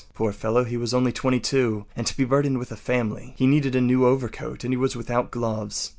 [0.15, 3.35] Poor fellow, he was only twenty two—and to be burdened with a family!
[3.37, 5.89] He needed a new overcoat and he was without gloves.